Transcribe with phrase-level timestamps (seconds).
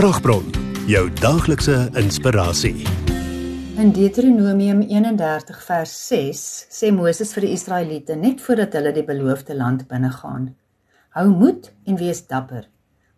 [0.00, 0.46] Kragbron,
[0.88, 2.86] jou daaglikse inspirasie.
[3.76, 6.40] In Deuteronomium 31 vers 6
[6.72, 10.46] sê Moses vir die Israeliete net voordat hulle die beloofde land binnegaan:
[11.18, 12.64] Hou moed en wees dapper.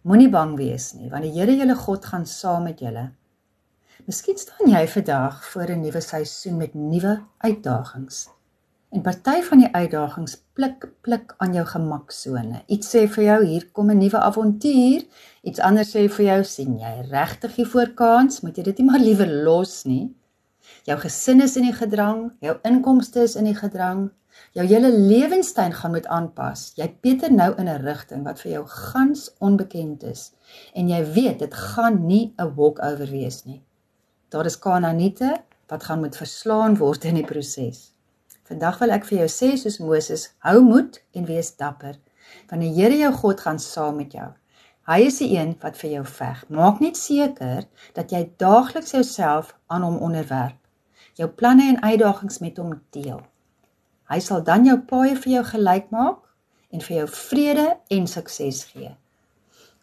[0.03, 3.13] Moenie bang wees nie, want die Here jou God gaan saam met julle.
[4.11, 8.27] Miskien staan jy vandag voor 'n nuwe seisoen met nuwe uitdagings.
[8.93, 12.59] En party van die uitdagings pluk pluk aan jou gemaksone.
[12.75, 15.05] Iets sê vir jou hier kom 'n nuwe avontuur,
[15.43, 18.87] iets anders sê vir jou sien jy regtig hier voor kans, moet jy dit nie
[18.91, 20.13] maar liewer los nie.
[20.85, 24.11] Jou gesin is in die gedrang, jou inkomste is in die gedrang,
[24.53, 26.73] jou hele lewenstyl gaan moet aanpas.
[26.77, 30.33] Jy beter nou in 'n rigting wat vir jou gans onbekend is
[30.75, 33.63] en jy weet dit gaan nie 'n walkover wees nie.
[34.29, 37.93] Daar is Kanaaniete wat gaan moet verslaan word in die proses.
[38.51, 41.99] Vandag wil ek vir jou sê soos Moses, hou moed en wees dapper,
[42.51, 44.31] want die Here jou God gaan saam met jou.
[44.91, 46.41] Hy is die een wat vir jou veg.
[46.51, 50.59] Maak net seker dat jy daagliks jouself aan hom onderwerp.
[51.15, 53.21] Jou planne en uitdagings met hom deel.
[54.11, 56.27] Hy sal dan jou paaie vir jou gelyk maak
[56.75, 58.91] en vir jou vrede en sukses gee.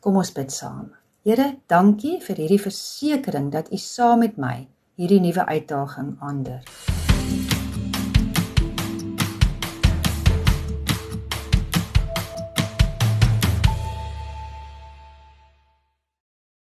[0.04, 0.90] Kom ons bid saam.
[1.24, 4.68] Here, dankie vir hierdie versekering dat U saam met my
[5.00, 6.60] hierdie nuwe uitdaging ander.